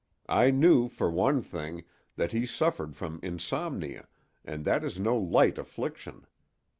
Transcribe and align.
I 0.29 0.49
knew, 0.49 0.89
for 0.89 1.11
one 1.11 1.43
thing, 1.43 1.83
that 2.15 2.31
he 2.31 2.47
suffered 2.47 2.95
from 2.95 3.19
insomnia, 3.21 4.07
and 4.43 4.65
that 4.65 4.83
is 4.83 4.97
no 4.99 5.15
light 5.15 5.59
affliction. 5.59 6.25